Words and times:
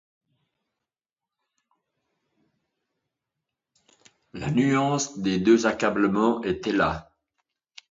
La 4.33 4.49
nuance 4.49 5.19
des 5.19 5.39
deux 5.39 5.67
accablements 5.67 6.41
était 6.41 6.71
là. 6.71 7.13